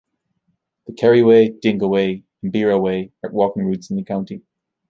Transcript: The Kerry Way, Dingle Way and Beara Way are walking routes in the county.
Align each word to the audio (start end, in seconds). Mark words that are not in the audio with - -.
The 0.87 0.93
Kerry 0.93 1.21
Way, 1.21 1.49
Dingle 1.51 1.87
Way 1.91 2.23
and 2.41 2.51
Beara 2.51 2.81
Way 2.81 3.11
are 3.23 3.29
walking 3.29 3.67
routes 3.67 3.91
in 3.91 3.97
the 3.97 4.03
county. 4.03 4.41